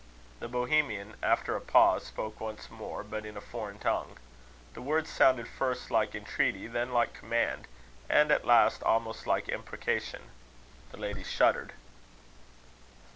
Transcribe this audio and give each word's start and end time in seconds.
The 0.39 0.47
Bohemian, 0.47 1.13
after 1.21 1.55
a 1.55 1.61
pause, 1.61 2.05
spoke 2.07 2.39
once 2.41 2.71
more, 2.71 3.03
but 3.03 3.23
in 3.23 3.37
a 3.37 3.39
foreign 3.39 3.77
tongue. 3.77 4.17
The 4.73 4.81
words 4.81 5.11
sounded 5.11 5.47
first 5.47 5.91
like 5.91 6.15
entreaty, 6.15 6.65
then 6.65 6.91
like 6.91 7.13
command, 7.13 7.67
and 8.09 8.31
at 8.31 8.43
last, 8.43 8.81
almost 8.81 9.27
like 9.27 9.47
imprecation. 9.47 10.31
The 10.89 10.97
ladies 10.97 11.29
shuddered. 11.29 11.73